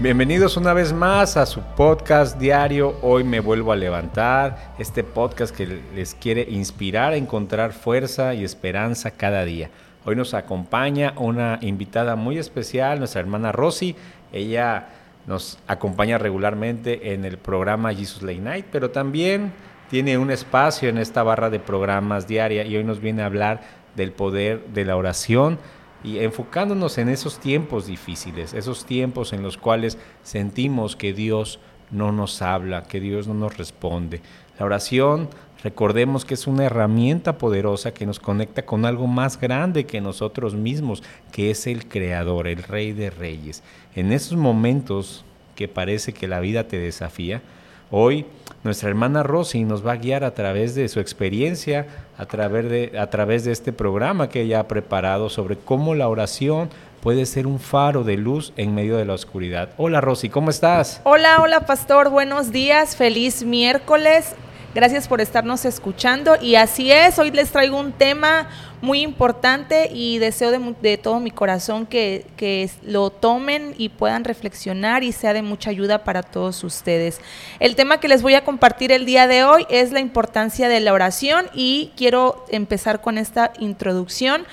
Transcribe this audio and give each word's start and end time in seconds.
Bienvenidos 0.00 0.56
una 0.56 0.74
vez 0.74 0.92
más 0.92 1.36
a 1.36 1.44
su 1.44 1.60
podcast 1.60 2.38
diario 2.38 2.96
Hoy 3.02 3.24
me 3.24 3.40
vuelvo 3.40 3.72
a 3.72 3.76
levantar, 3.76 4.74
este 4.78 5.02
podcast 5.02 5.52
que 5.52 5.80
les 5.92 6.14
quiere 6.14 6.46
inspirar 6.48 7.14
a 7.14 7.16
encontrar 7.16 7.72
fuerza 7.72 8.32
y 8.32 8.44
esperanza 8.44 9.10
cada 9.10 9.44
día. 9.44 9.70
Hoy 10.04 10.14
nos 10.14 10.34
acompaña 10.34 11.14
una 11.16 11.58
invitada 11.62 12.14
muy 12.14 12.38
especial, 12.38 13.00
nuestra 13.00 13.22
hermana 13.22 13.50
Rosy. 13.50 13.96
Ella 14.32 14.86
nos 15.26 15.58
acompaña 15.66 16.16
regularmente 16.16 17.12
en 17.12 17.24
el 17.24 17.36
programa 17.36 17.92
Jesus 17.92 18.22
Late 18.22 18.38
Night, 18.38 18.66
pero 18.70 18.92
también 18.92 19.52
tiene 19.90 20.16
un 20.16 20.30
espacio 20.30 20.88
en 20.90 20.98
esta 20.98 21.24
barra 21.24 21.50
de 21.50 21.58
programas 21.58 22.28
diaria 22.28 22.64
y 22.64 22.76
hoy 22.76 22.84
nos 22.84 23.00
viene 23.00 23.22
a 23.22 23.26
hablar 23.26 23.62
del 23.96 24.12
poder 24.12 24.64
de 24.68 24.84
la 24.84 24.94
oración 24.94 25.58
y 26.04 26.18
enfocándonos 26.18 26.98
en 26.98 27.08
esos 27.08 27.38
tiempos 27.38 27.86
difíciles, 27.86 28.54
esos 28.54 28.84
tiempos 28.84 29.32
en 29.32 29.42
los 29.42 29.56
cuales 29.56 29.98
sentimos 30.22 30.96
que 30.96 31.12
Dios 31.12 31.58
no 31.90 32.12
nos 32.12 32.42
habla, 32.42 32.84
que 32.84 33.00
Dios 33.00 33.26
no 33.26 33.34
nos 33.34 33.56
responde. 33.56 34.20
La 34.58 34.66
oración, 34.66 35.28
recordemos 35.62 36.24
que 36.24 36.34
es 36.34 36.46
una 36.46 36.64
herramienta 36.64 37.38
poderosa 37.38 37.94
que 37.94 38.06
nos 38.06 38.20
conecta 38.20 38.64
con 38.64 38.84
algo 38.84 39.06
más 39.06 39.40
grande 39.40 39.86
que 39.86 40.00
nosotros 40.00 40.54
mismos, 40.54 41.02
que 41.32 41.50
es 41.50 41.66
el 41.66 41.88
Creador, 41.88 42.46
el 42.46 42.62
Rey 42.62 42.92
de 42.92 43.10
Reyes. 43.10 43.62
En 43.94 44.12
esos 44.12 44.36
momentos 44.36 45.24
que 45.54 45.68
parece 45.68 46.12
que 46.12 46.28
la 46.28 46.40
vida 46.40 46.68
te 46.68 46.78
desafía, 46.78 47.42
hoy 47.90 48.26
nuestra 48.64 48.88
hermana 48.88 49.22
Rosy 49.22 49.64
nos 49.64 49.86
va 49.86 49.92
a 49.92 49.96
guiar 49.96 50.24
a 50.24 50.34
través 50.34 50.74
de 50.74 50.88
su 50.88 50.98
experiencia, 51.00 51.86
a 52.18 52.26
través 52.26 52.68
de, 52.68 52.98
a 52.98 53.08
través 53.08 53.44
de 53.44 53.52
este 53.52 53.72
programa 53.72 54.28
que 54.28 54.42
ella 54.42 54.60
ha 54.60 54.68
preparado 54.68 55.28
sobre 55.28 55.56
cómo 55.56 55.94
la 55.94 56.08
oración 56.08 56.68
puede 57.00 57.24
ser 57.26 57.46
un 57.46 57.60
faro 57.60 58.02
de 58.02 58.16
luz 58.16 58.52
en 58.56 58.74
medio 58.74 58.96
de 58.96 59.04
la 59.04 59.14
oscuridad. 59.14 59.70
Hola 59.76 60.00
Rosy, 60.00 60.28
¿cómo 60.28 60.50
estás? 60.50 61.00
Hola, 61.04 61.38
hola 61.40 61.60
pastor, 61.60 62.10
buenos 62.10 62.50
días, 62.50 62.96
feliz 62.96 63.44
miércoles. 63.44 64.34
Gracias 64.78 65.08
por 65.08 65.20
estarnos 65.20 65.64
escuchando 65.64 66.36
y 66.40 66.54
así 66.54 66.92
es, 66.92 67.18
hoy 67.18 67.32
les 67.32 67.50
traigo 67.50 67.76
un 67.80 67.90
tema 67.90 68.48
muy 68.80 69.00
importante 69.00 69.90
y 69.92 70.18
deseo 70.18 70.52
de, 70.52 70.96
todo 70.98 71.18
mi 71.18 71.32
corazón 71.32 71.84
que, 71.84 72.24
que, 72.36 72.70
lo 72.84 73.10
tomen 73.10 73.74
y 73.76 73.88
puedan 73.88 74.22
reflexionar 74.22 75.02
y 75.02 75.10
sea 75.10 75.32
de 75.32 75.42
mucha 75.42 75.70
ayuda 75.70 76.04
para 76.04 76.22
todos 76.22 76.62
ustedes. 76.62 77.20
El 77.58 77.74
tema 77.74 77.98
que 77.98 78.06
les 78.06 78.22
voy 78.22 78.34
a 78.34 78.44
compartir 78.44 78.92
el 78.92 79.04
día 79.04 79.26
de 79.26 79.42
hoy 79.42 79.66
es 79.68 79.90
la 79.90 79.98
importancia 79.98 80.68
de 80.68 80.78
la 80.78 80.92
oración 80.92 81.48
y 81.54 81.90
quiero 81.96 82.46
empezar 82.48 83.00
con 83.00 83.18
esta 83.18 83.52
introducción 83.58 84.46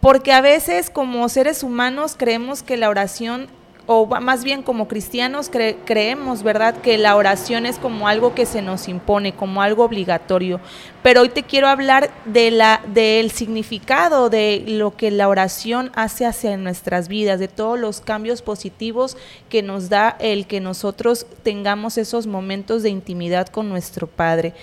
porque 0.00 0.32
a 0.32 0.40
veces 0.40 0.90
como 0.90 1.28
seres 1.28 1.62
humanos 1.62 2.16
creemos 2.18 2.64
que 2.64 2.76
la 2.76 2.88
oración 2.88 3.46
o 3.86 4.06
más 4.06 4.44
bien 4.44 4.62
como 4.62 4.88
cristianos 4.88 5.50
creemos, 5.50 6.42
¿verdad?, 6.42 6.76
que 6.76 6.98
la 6.98 7.16
oración 7.16 7.66
es 7.66 7.78
como 7.78 8.08
algo 8.08 8.34
que 8.34 8.46
se 8.46 8.62
nos 8.62 8.88
impone, 8.88 9.34
como 9.34 9.62
algo 9.62 9.84
obligatorio. 9.84 10.60
Pero 11.02 11.22
hoy 11.22 11.28
te 11.30 11.42
quiero 11.42 11.66
hablar 11.66 12.10
de 12.24 12.50
la, 12.50 12.82
del 12.86 13.30
significado 13.30 14.30
de 14.30 14.64
lo 14.66 14.96
que 14.96 15.10
la 15.10 15.28
oración 15.28 15.90
hace 15.94 16.26
hacia 16.26 16.56
nuestras 16.56 17.08
vidas, 17.08 17.40
de 17.40 17.48
todos 17.48 17.78
los 17.78 18.00
cambios 18.00 18.42
positivos 18.42 19.16
que 19.48 19.62
nos 19.62 19.88
da 19.88 20.16
el 20.20 20.46
que 20.46 20.60
nosotros 20.60 21.26
tengamos 21.42 21.98
esos 21.98 22.26
momentos 22.26 22.82
de 22.82 22.90
intimidad 22.90 23.48
con 23.48 23.68
nuestro 23.68 24.06
Padre. 24.06 24.54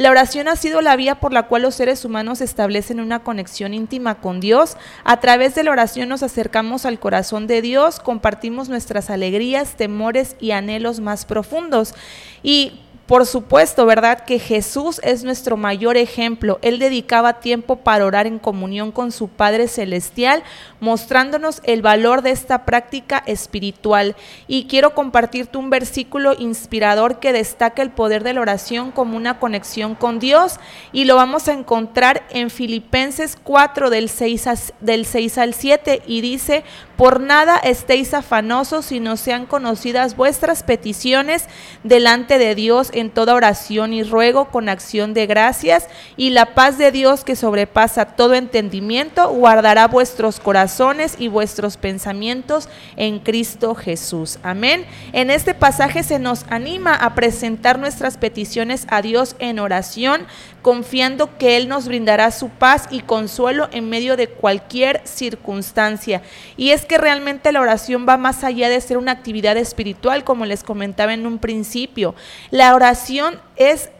La 0.00 0.10
oración 0.10 0.48
ha 0.48 0.56
sido 0.56 0.80
la 0.80 0.96
vía 0.96 1.20
por 1.20 1.30
la 1.30 1.42
cual 1.42 1.60
los 1.60 1.74
seres 1.74 2.06
humanos 2.06 2.40
establecen 2.40 3.00
una 3.00 3.18
conexión 3.18 3.74
íntima 3.74 4.14
con 4.14 4.40
Dios. 4.40 4.78
A 5.04 5.20
través 5.20 5.54
de 5.54 5.62
la 5.62 5.72
oración 5.72 6.08
nos 6.08 6.22
acercamos 6.22 6.86
al 6.86 6.98
corazón 6.98 7.46
de 7.46 7.60
Dios, 7.60 8.00
compartimos 8.00 8.70
nuestras 8.70 9.10
alegrías, 9.10 9.76
temores 9.76 10.36
y 10.40 10.52
anhelos 10.52 11.00
más 11.00 11.26
profundos. 11.26 11.94
Y 12.42 12.80
por 13.10 13.26
supuesto, 13.26 13.86
¿verdad? 13.86 14.20
Que 14.24 14.38
Jesús 14.38 15.00
es 15.02 15.24
nuestro 15.24 15.56
mayor 15.56 15.96
ejemplo. 15.96 16.60
Él 16.62 16.78
dedicaba 16.78 17.40
tiempo 17.40 17.74
para 17.74 18.06
orar 18.06 18.28
en 18.28 18.38
comunión 18.38 18.92
con 18.92 19.10
su 19.10 19.26
Padre 19.26 19.66
Celestial, 19.66 20.44
mostrándonos 20.78 21.60
el 21.64 21.82
valor 21.82 22.22
de 22.22 22.30
esta 22.30 22.64
práctica 22.64 23.20
espiritual. 23.26 24.14
Y 24.46 24.66
quiero 24.66 24.94
compartirte 24.94 25.58
un 25.58 25.70
versículo 25.70 26.36
inspirador 26.38 27.18
que 27.18 27.32
destaca 27.32 27.82
el 27.82 27.90
poder 27.90 28.22
de 28.22 28.32
la 28.32 28.42
oración 28.42 28.92
como 28.92 29.16
una 29.16 29.40
conexión 29.40 29.96
con 29.96 30.20
Dios. 30.20 30.60
Y 30.92 31.04
lo 31.04 31.16
vamos 31.16 31.48
a 31.48 31.52
encontrar 31.52 32.22
en 32.30 32.48
Filipenses 32.48 33.36
4 33.42 33.90
del 33.90 34.08
6, 34.08 34.72
del 34.78 35.04
6 35.04 35.38
al 35.38 35.54
7. 35.54 36.02
Y 36.06 36.20
dice, 36.20 36.62
por 36.94 37.18
nada 37.18 37.56
estéis 37.56 38.14
afanosos, 38.14 38.84
sino 38.84 39.16
sean 39.16 39.46
conocidas 39.46 40.14
vuestras 40.14 40.62
peticiones 40.62 41.46
delante 41.82 42.38
de 42.38 42.54
Dios 42.54 42.92
en 43.00 43.10
toda 43.10 43.34
oración 43.34 43.92
y 43.92 44.02
ruego 44.02 44.46
con 44.46 44.68
acción 44.68 45.14
de 45.14 45.26
gracias, 45.26 45.88
y 46.16 46.30
la 46.30 46.54
paz 46.54 46.78
de 46.78 46.92
Dios 46.92 47.24
que 47.24 47.36
sobrepasa 47.36 48.04
todo 48.04 48.34
entendimiento 48.34 49.28
guardará 49.30 49.88
vuestros 49.88 50.38
corazones 50.40 51.16
y 51.18 51.28
vuestros 51.28 51.76
pensamientos 51.76 52.68
en 52.96 53.18
Cristo 53.18 53.74
Jesús. 53.74 54.38
Amén. 54.42 54.84
En 55.12 55.30
este 55.30 55.54
pasaje 55.54 56.02
se 56.02 56.18
nos 56.18 56.44
anima 56.50 56.94
a 56.94 57.14
presentar 57.14 57.78
nuestras 57.78 58.16
peticiones 58.16 58.86
a 58.90 59.02
Dios 59.02 59.36
en 59.38 59.58
oración, 59.58 60.26
confiando 60.62 61.38
que 61.38 61.56
Él 61.56 61.68
nos 61.68 61.86
brindará 61.86 62.30
su 62.30 62.48
paz 62.48 62.86
y 62.90 63.00
consuelo 63.00 63.68
en 63.72 63.88
medio 63.88 64.16
de 64.16 64.28
cualquier 64.28 65.00
circunstancia. 65.04 66.22
Y 66.56 66.70
es 66.70 66.84
que 66.84 66.98
realmente 66.98 67.52
la 67.52 67.60
oración 67.60 68.06
va 68.08 68.16
más 68.16 68.44
allá 68.44 68.68
de 68.68 68.80
ser 68.80 68.98
una 68.98 69.12
actividad 69.12 69.56
espiritual, 69.56 70.24
como 70.24 70.44
les 70.44 70.62
comentaba 70.62 71.14
en 71.14 71.26
un 71.26 71.38
principio. 71.38 72.14
La 72.50 72.74
oración 72.74 73.40
es 73.56 73.90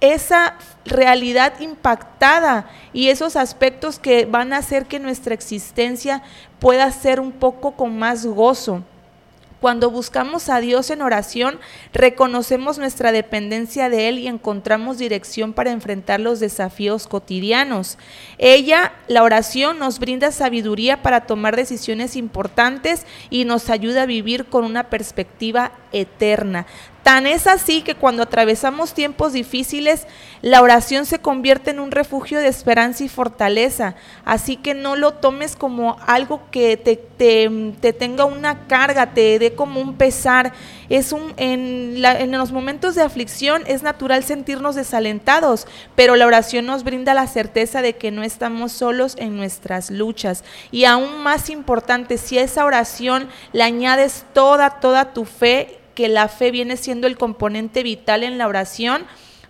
esa 0.00 0.54
realidad 0.84 1.60
impactada 1.60 2.68
y 2.92 3.08
esos 3.08 3.36
aspectos 3.36 3.98
que 3.98 4.26
van 4.26 4.52
a 4.52 4.58
hacer 4.58 4.86
que 4.86 4.98
nuestra 4.98 5.34
existencia 5.34 6.22
pueda 6.60 6.90
ser 6.90 7.20
un 7.20 7.32
poco 7.32 7.72
con 7.72 7.98
más 7.98 8.26
gozo. 8.26 8.82
Cuando 9.64 9.90
buscamos 9.90 10.50
a 10.50 10.60
Dios 10.60 10.90
en 10.90 11.00
oración, 11.00 11.58
reconocemos 11.94 12.76
nuestra 12.76 13.12
dependencia 13.12 13.88
de 13.88 14.10
Él 14.10 14.18
y 14.18 14.26
encontramos 14.26 14.98
dirección 14.98 15.54
para 15.54 15.70
enfrentar 15.70 16.20
los 16.20 16.38
desafíos 16.38 17.06
cotidianos. 17.06 17.96
Ella, 18.36 18.92
la 19.08 19.22
oración, 19.22 19.78
nos 19.78 20.00
brinda 20.00 20.32
sabiduría 20.32 21.00
para 21.00 21.22
tomar 21.22 21.56
decisiones 21.56 22.14
importantes 22.14 23.06
y 23.30 23.46
nos 23.46 23.70
ayuda 23.70 24.02
a 24.02 24.06
vivir 24.06 24.44
con 24.44 24.64
una 24.64 24.90
perspectiva 24.90 25.72
eterna. 25.94 26.66
Tan 27.04 27.26
es 27.26 27.46
así 27.46 27.82
que 27.82 27.94
cuando 27.94 28.22
atravesamos 28.22 28.94
tiempos 28.94 29.34
difíciles, 29.34 30.06
la 30.40 30.62
oración 30.62 31.04
se 31.04 31.18
convierte 31.18 31.70
en 31.70 31.78
un 31.78 31.90
refugio 31.90 32.38
de 32.38 32.48
esperanza 32.48 33.04
y 33.04 33.10
fortaleza. 33.10 33.94
Así 34.24 34.56
que 34.56 34.72
no 34.72 34.96
lo 34.96 35.12
tomes 35.12 35.54
como 35.54 35.98
algo 36.06 36.40
que 36.50 36.78
te, 36.78 36.96
te, 36.96 37.92
tenga 37.92 38.24
una 38.24 38.66
carga, 38.68 39.12
te 39.12 39.38
dé 39.38 39.54
como 39.54 39.82
un 39.82 39.96
pesar. 39.96 40.54
Es 40.88 41.12
un, 41.12 41.34
en, 41.36 42.02
en 42.02 42.32
los 42.32 42.52
momentos 42.52 42.94
de 42.94 43.02
aflicción 43.02 43.64
es 43.66 43.82
natural 43.82 44.24
sentirnos 44.24 44.74
desalentados, 44.74 45.66
pero 45.94 46.16
la 46.16 46.26
oración 46.26 46.64
nos 46.64 46.84
brinda 46.84 47.12
la 47.12 47.26
certeza 47.26 47.82
de 47.82 47.96
que 47.96 48.12
no 48.12 48.22
estamos 48.22 48.72
solos 48.72 49.14
en 49.18 49.36
nuestras 49.36 49.90
luchas. 49.90 50.42
Y 50.70 50.86
aún 50.86 51.22
más 51.22 51.50
importante, 51.50 52.16
si 52.16 52.38
a 52.38 52.44
esa 52.44 52.64
oración 52.64 53.28
le 53.52 53.62
añades 53.62 54.24
toda, 54.32 54.80
toda 54.80 55.12
tu 55.12 55.26
fe, 55.26 55.83
que 55.94 56.08
la 56.08 56.28
fe 56.28 56.50
viene 56.50 56.76
siendo 56.76 57.06
el 57.06 57.16
componente 57.16 57.82
vital 57.82 58.22
en 58.22 58.38
la 58.38 58.48
oración, 58.48 59.06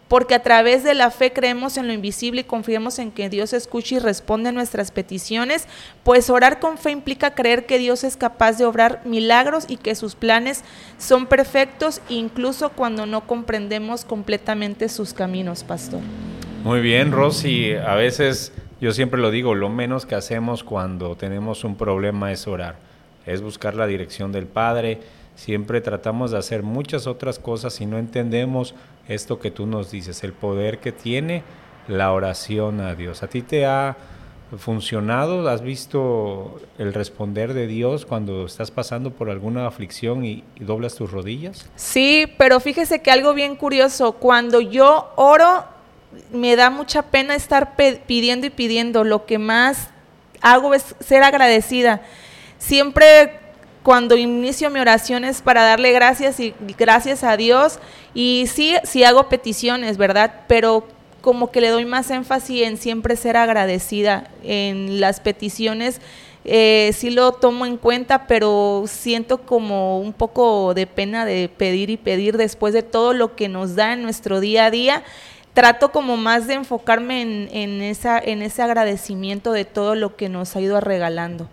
porque 0.09 0.34
a 0.34 0.43
través 0.43 0.84
de 0.84 0.94
la 0.94 1.10
fe 1.10 1.32
creemos 1.32 1.77
en 1.77 1.87
lo 1.87 1.93
invisible 1.93 2.43
y 2.43 2.44
confiamos 2.44 2.99
en 2.99 3.10
que 3.10 3.28
Dios 3.31 3.53
escucha 3.53 3.97
y 3.97 3.99
responde 3.99 4.50
a 4.50 4.53
nuestras 4.53 4.91
peticiones, 4.91 5.66
pues 6.03 6.31
orar 6.31 6.60
con 6.60 6.78
fe 6.78 6.91
implica 6.91 7.34
creer 7.34 7.66
que 7.66 7.78
Dios 7.78 8.05
es 8.05 8.16
capaz 8.16 8.59
de 8.59 8.66
obrar 8.66 9.00
milagros 9.05 9.64
y 9.67 9.76
que 9.76 9.94
sus 9.94 10.14
planes 10.14 10.62
son 10.99 11.26
perfectos 11.26 12.00
incluso 12.08 12.70
cuando 12.70 13.06
no 13.06 13.26
comprendemos 13.26 14.05
completamente 14.05 14.88
sus 14.88 15.14
caminos, 15.14 15.64
pastor. 15.64 16.00
Muy 16.62 16.81
bien, 16.81 17.11
Rosy, 17.11 17.75
a 17.75 17.94
veces 17.94 18.52
yo 18.81 18.93
siempre 18.93 19.20
lo 19.20 19.31
digo, 19.31 19.55
lo 19.55 19.69
menos 19.69 20.06
que 20.06 20.14
hacemos 20.14 20.64
cuando 20.64 21.17
tenemos 21.17 21.64
un 21.64 21.76
problema 21.76 22.32
es 22.32 22.46
orar, 22.46 22.76
es 23.26 23.41
buscar 23.41 23.75
la 23.75 23.87
dirección 23.87 24.32
del 24.32 24.46
Padre, 24.46 25.00
Siempre 25.36 25.81
tratamos 25.81 26.31
de 26.31 26.38
hacer 26.38 26.62
muchas 26.62 27.06
otras 27.06 27.38
cosas 27.38 27.81
y 27.81 27.86
no 27.86 27.98
entendemos 27.98 28.75
esto 29.08 29.40
que 29.40 29.50
tú 29.50 29.66
nos 29.66 29.90
dices, 29.90 30.25
el 30.25 30.32
poder 30.32 30.78
que 30.78 30.92
tiene 30.92 31.42
la 31.88 32.12
oración 32.12 32.81
a 32.81 32.94
Dios. 32.94 33.22
¿A 33.22 33.28
ti 33.28 33.42
te 33.42 33.66
ha 33.66 33.96
funcionado? 34.58 35.48
¿Has 35.48 35.62
visto 35.62 36.60
el 36.78 36.94
responder 36.94 37.54
de 37.54 37.66
Dios 37.66 38.06
cuando 38.06 38.46
estás 38.46 38.70
pasando 38.70 39.10
por 39.10 39.31
alguna 39.31 39.66
aflicción 39.66 40.25
y, 40.25 40.44
doblas 40.60 40.94
tus 40.94 41.10
rodillas? 41.10 41.69
Sí, 41.76 42.26
pero 42.38 42.60
fíjese 42.60 43.02
que 43.02 43.10
algo 43.10 43.34
bien 43.34 43.56
curioso, 43.56 44.12
cuando 44.12 44.60
yo 44.60 45.12
oro, 45.16 45.64
me 46.32 46.54
da 46.56 46.70
mucha 46.70 47.02
pena 47.02 47.34
estar 47.34 47.75
pidiendo 48.06 48.46
y 48.46 48.50
pidiendo. 48.50 49.04
Lo 49.04 49.26
que 49.26 49.38
más 49.38 49.90
hago 50.40 50.75
es 50.75 50.94
ser 51.00 51.22
agradecida. 51.22 52.02
Siempre 52.58 53.44
cuando 53.84 54.16
inicio 54.16 54.70
mi 54.70 54.81
oración 54.81 55.25
es 55.25 55.42
para 55.42 55.62
darle 55.62 55.92
gracias 55.92 56.40
y 56.40 56.54
gracias 56.78 57.22
a 57.22 57.36
Dios. 57.36 57.78
Y 58.14 58.46
sí, 58.48 58.75
sí 58.82 59.04
hago 59.04 59.28
peticiones, 59.28 59.98
¿verdad? 59.98 60.40
Pero 60.48 60.88
como 61.20 61.50
que 61.50 61.60
le 61.60 61.69
doy 61.69 61.84
más 61.84 62.10
énfasis 62.10 62.62
en 62.62 62.78
siempre 62.78 63.14
ser 63.14 63.36
agradecida 63.36 64.31
en 64.42 65.00
las 65.00 65.20
peticiones. 65.20 66.00
Eh, 66.46 66.92
sí 66.94 67.10
lo 67.10 67.32
tomo 67.32 67.66
en 67.66 67.76
cuenta, 67.76 68.26
pero 68.26 68.84
siento 68.86 69.42
como 69.42 70.00
un 70.00 70.14
poco 70.14 70.72
de 70.72 70.86
pena 70.86 71.26
de 71.26 71.50
pedir 71.50 71.90
y 71.90 71.98
pedir 71.98 72.38
después 72.38 72.72
de 72.72 72.82
todo 72.82 73.12
lo 73.12 73.36
que 73.36 73.50
nos 73.50 73.76
da 73.76 73.92
en 73.92 74.02
nuestro 74.02 74.40
día 74.40 74.64
a 74.64 74.70
día. 74.70 75.02
Trato 75.52 75.92
como 75.92 76.16
más 76.16 76.46
de 76.46 76.54
enfocarme 76.54 77.20
en, 77.20 77.48
en, 77.52 77.82
esa, 77.82 78.19
en 78.19 78.40
ese 78.40 78.62
agradecimiento 78.62 79.52
de 79.52 79.66
todo 79.66 79.94
lo 79.94 80.16
que 80.16 80.31
nos 80.31 80.56
ha 80.56 80.62
ido 80.62 80.81
regalando. 80.81 81.50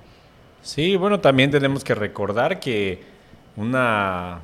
Sí, 0.61 0.95
bueno, 0.95 1.19
también 1.19 1.49
tenemos 1.49 1.83
que 1.83 1.95
recordar 1.95 2.59
que 2.59 3.01
una 3.55 4.39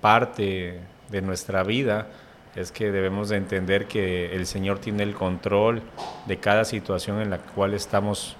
parte 0.00 0.80
de 1.10 1.22
nuestra 1.22 1.64
vida 1.64 2.06
es 2.54 2.70
que 2.70 2.92
debemos 2.92 3.28
de 3.28 3.36
entender 3.36 3.86
que 3.86 4.34
el 4.34 4.46
Señor 4.46 4.78
tiene 4.78 5.02
el 5.02 5.14
control 5.14 5.82
de 6.26 6.36
cada 6.38 6.64
situación 6.64 7.20
en 7.20 7.30
la 7.30 7.38
cual 7.38 7.74
estamos 7.74 8.36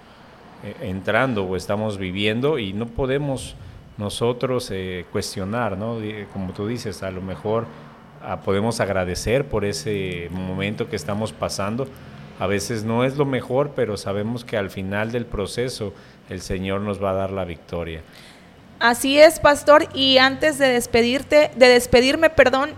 eh, 0.65 0.75
entrando 0.83 1.45
o 1.45 1.57
estamos 1.57 1.99
viviendo 1.99 2.59
y 2.59 2.73
no 2.73 2.87
podemos 2.87 3.57
nosotros 3.99 4.71
eh, 4.71 5.05
cuestionar, 5.11 5.77
¿no? 5.77 5.99
Como 6.33 6.53
tú 6.53 6.69
dices, 6.69 7.03
a 7.03 7.11
lo 7.11 7.23
mejor 7.23 7.67
ah, 8.23 8.41
podemos 8.41 8.81
agradecer 8.81 9.47
por 9.49 9.65
ese 9.65 10.29
momento 10.31 10.89
que 10.89 10.97
estamos 10.97 11.33
pasando. 11.33 11.89
A 12.41 12.47
veces 12.47 12.85
no 12.85 13.05
es 13.05 13.17
lo 13.19 13.27
mejor, 13.27 13.73
pero 13.77 13.99
sabemos 13.99 14.45
que 14.47 14.57
al 14.57 14.71
final 14.71 15.13
del 15.13 15.27
proceso 15.27 15.93
el 16.31 16.41
Señor 16.41 16.81
nos 16.81 17.03
va 17.03 17.11
a 17.11 17.15
dar 17.15 17.31
la 17.31 17.45
victoria. 17.45 18.01
Así 18.79 19.19
es, 19.21 19.39
pastor, 19.39 19.89
y 19.95 20.17
antes 20.17 20.59
de 20.59 20.69
despedirte, 20.69 21.51
de 21.55 21.69
despedirme, 21.69 22.31
perdón, 22.31 22.71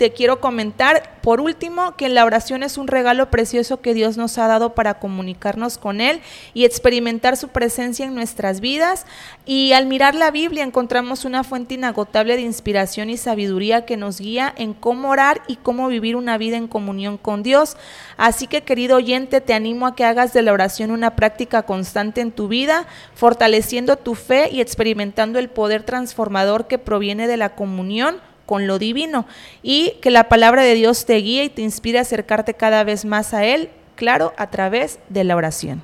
te 0.00 0.12
quiero 0.12 0.40
comentar, 0.40 1.18
por 1.20 1.42
último, 1.42 1.94
que 1.94 2.08
la 2.08 2.24
oración 2.24 2.62
es 2.62 2.78
un 2.78 2.88
regalo 2.88 3.28
precioso 3.28 3.82
que 3.82 3.92
Dios 3.92 4.16
nos 4.16 4.38
ha 4.38 4.46
dado 4.46 4.74
para 4.74 4.98
comunicarnos 4.98 5.76
con 5.76 6.00
Él 6.00 6.22
y 6.54 6.64
experimentar 6.64 7.36
su 7.36 7.48
presencia 7.48 8.06
en 8.06 8.14
nuestras 8.14 8.60
vidas. 8.60 9.04
Y 9.44 9.74
al 9.74 9.84
mirar 9.84 10.14
la 10.14 10.30
Biblia 10.30 10.64
encontramos 10.64 11.26
una 11.26 11.44
fuente 11.44 11.74
inagotable 11.74 12.36
de 12.36 12.40
inspiración 12.40 13.10
y 13.10 13.18
sabiduría 13.18 13.84
que 13.84 13.98
nos 13.98 14.22
guía 14.22 14.54
en 14.56 14.72
cómo 14.72 15.10
orar 15.10 15.42
y 15.48 15.56
cómo 15.56 15.86
vivir 15.88 16.16
una 16.16 16.38
vida 16.38 16.56
en 16.56 16.66
comunión 16.66 17.18
con 17.18 17.42
Dios. 17.42 17.76
Así 18.16 18.46
que, 18.46 18.62
querido 18.62 18.96
oyente, 18.96 19.42
te 19.42 19.52
animo 19.52 19.86
a 19.86 19.94
que 19.94 20.06
hagas 20.06 20.32
de 20.32 20.40
la 20.40 20.54
oración 20.54 20.92
una 20.92 21.14
práctica 21.14 21.64
constante 21.64 22.22
en 22.22 22.32
tu 22.32 22.48
vida, 22.48 22.86
fortaleciendo 23.14 23.96
tu 23.96 24.14
fe 24.14 24.48
y 24.50 24.62
experimentando 24.62 25.38
el 25.38 25.50
poder 25.50 25.82
transformador 25.82 26.68
que 26.68 26.78
proviene 26.78 27.26
de 27.26 27.36
la 27.36 27.54
comunión 27.54 28.16
con 28.50 28.66
lo 28.66 28.80
divino 28.80 29.26
y 29.62 29.92
que 30.02 30.10
la 30.10 30.28
palabra 30.28 30.64
de 30.64 30.74
Dios 30.74 31.06
te 31.06 31.14
guíe 31.18 31.44
y 31.44 31.50
te 31.50 31.62
inspire 31.62 31.98
a 31.98 32.02
acercarte 32.02 32.54
cada 32.54 32.82
vez 32.82 33.04
más 33.04 33.32
a 33.32 33.44
Él, 33.44 33.70
claro, 33.94 34.32
a 34.36 34.50
través 34.50 34.98
de 35.08 35.22
la 35.22 35.36
oración. 35.36 35.82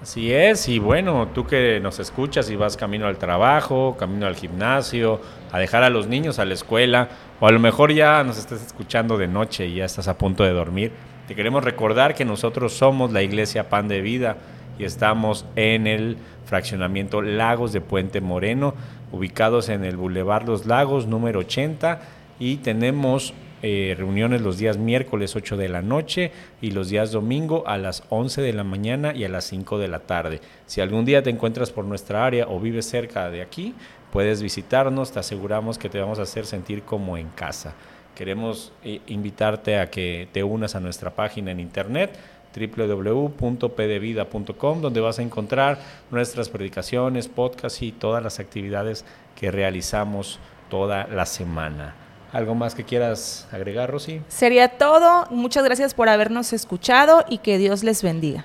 Así 0.00 0.32
es, 0.32 0.68
y 0.68 0.78
bueno, 0.78 1.26
tú 1.34 1.44
que 1.44 1.80
nos 1.80 1.98
escuchas 1.98 2.48
y 2.50 2.54
vas 2.54 2.76
camino 2.76 3.08
al 3.08 3.18
trabajo, 3.18 3.96
camino 3.98 4.28
al 4.28 4.36
gimnasio, 4.36 5.20
a 5.50 5.58
dejar 5.58 5.82
a 5.82 5.90
los 5.90 6.06
niños 6.06 6.38
a 6.38 6.44
la 6.44 6.54
escuela, 6.54 7.08
o 7.40 7.48
a 7.48 7.50
lo 7.50 7.58
mejor 7.58 7.92
ya 7.92 8.22
nos 8.22 8.38
estás 8.38 8.64
escuchando 8.64 9.18
de 9.18 9.26
noche 9.26 9.66
y 9.66 9.74
ya 9.74 9.84
estás 9.84 10.06
a 10.06 10.16
punto 10.16 10.44
de 10.44 10.52
dormir, 10.52 10.92
te 11.26 11.34
queremos 11.34 11.64
recordar 11.64 12.14
que 12.14 12.24
nosotros 12.24 12.74
somos 12.74 13.10
la 13.10 13.24
Iglesia 13.24 13.68
Pan 13.68 13.88
de 13.88 14.02
Vida 14.02 14.36
y 14.78 14.84
estamos 14.84 15.44
en 15.56 15.86
el 15.86 16.16
fraccionamiento 16.46 17.20
Lagos 17.20 17.72
de 17.72 17.80
Puente 17.80 18.20
Moreno 18.20 18.74
ubicados 19.12 19.68
en 19.68 19.84
el 19.84 19.96
Boulevard 19.96 20.46
Los 20.46 20.66
Lagos, 20.66 21.06
número 21.06 21.40
80, 21.40 22.00
y 22.38 22.56
tenemos 22.56 23.34
eh, 23.62 23.96
reuniones 23.98 24.40
los 24.40 24.58
días 24.58 24.76
miércoles 24.76 25.34
8 25.34 25.56
de 25.56 25.68
la 25.68 25.82
noche 25.82 26.30
y 26.60 26.70
los 26.70 26.90
días 26.90 27.10
domingo 27.10 27.64
a 27.66 27.76
las 27.76 28.04
11 28.08 28.40
de 28.40 28.52
la 28.52 28.62
mañana 28.62 29.14
y 29.14 29.24
a 29.24 29.28
las 29.28 29.44
5 29.44 29.78
de 29.78 29.88
la 29.88 30.00
tarde. 30.00 30.40
Si 30.66 30.80
algún 30.80 31.04
día 31.04 31.22
te 31.22 31.30
encuentras 31.30 31.70
por 31.70 31.84
nuestra 31.84 32.24
área 32.24 32.46
o 32.48 32.60
vives 32.60 32.86
cerca 32.88 33.28
de 33.30 33.42
aquí, 33.42 33.74
puedes 34.12 34.42
visitarnos, 34.42 35.10
te 35.10 35.18
aseguramos 35.18 35.78
que 35.78 35.88
te 35.88 36.00
vamos 36.00 36.20
a 36.20 36.22
hacer 36.22 36.46
sentir 36.46 36.82
como 36.82 37.16
en 37.16 37.28
casa. 37.30 37.74
Queremos 38.14 38.72
eh, 38.84 39.00
invitarte 39.08 39.78
a 39.78 39.90
que 39.90 40.28
te 40.32 40.42
unas 40.44 40.74
a 40.74 40.80
nuestra 40.80 41.10
página 41.10 41.50
en 41.50 41.60
internet 41.60 42.18
www.pdevida.com, 42.54 44.80
donde 44.80 45.00
vas 45.00 45.18
a 45.18 45.22
encontrar 45.22 45.80
nuestras 46.10 46.48
predicaciones, 46.48 47.28
podcasts 47.28 47.82
y 47.82 47.92
todas 47.92 48.22
las 48.22 48.40
actividades 48.40 49.04
que 49.36 49.50
realizamos 49.50 50.38
toda 50.68 51.06
la 51.06 51.26
semana. 51.26 51.94
¿Algo 52.32 52.54
más 52.54 52.74
que 52.74 52.84
quieras 52.84 53.48
agregar, 53.52 53.90
Rosy? 53.90 54.22
Sería 54.28 54.68
todo. 54.68 55.26
Muchas 55.30 55.64
gracias 55.64 55.94
por 55.94 56.08
habernos 56.08 56.52
escuchado 56.52 57.24
y 57.28 57.38
que 57.38 57.58
Dios 57.58 57.84
les 57.84 58.02
bendiga. 58.02 58.44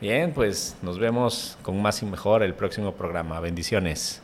Bien, 0.00 0.32
pues 0.32 0.76
nos 0.82 0.98
vemos 0.98 1.56
con 1.62 1.80
más 1.80 2.02
y 2.02 2.06
mejor 2.06 2.42
el 2.42 2.54
próximo 2.54 2.92
programa. 2.92 3.38
Bendiciones. 3.38 4.21